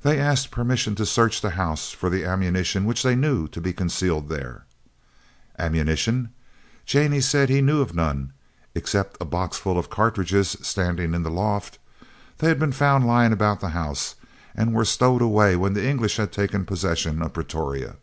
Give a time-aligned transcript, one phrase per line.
[0.00, 3.74] They asked permission to search the house for the ammunition which they knew to be
[3.74, 4.64] concealed there.
[5.58, 6.30] Ammunition!
[6.86, 8.32] Jannie said he knew of none,
[8.74, 11.78] except a boxful of cartridges standing in the loft.
[12.38, 14.14] They had been found lying about the house
[14.54, 17.96] and were stowed away when the English had taken possession of Pretoria.